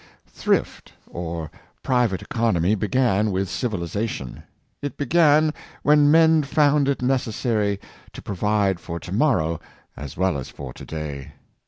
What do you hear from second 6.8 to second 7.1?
it